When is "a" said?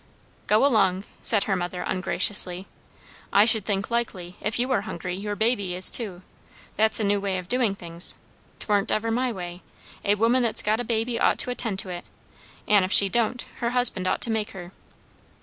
6.99-7.03, 10.03-10.15, 10.79-10.83